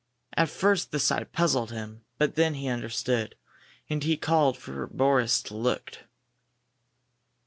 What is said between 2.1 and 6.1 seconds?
but then he understood, and he called to Boris to look.